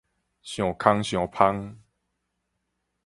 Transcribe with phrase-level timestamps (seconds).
[0.01, 0.03] 想
[0.79, 1.75] 空想縫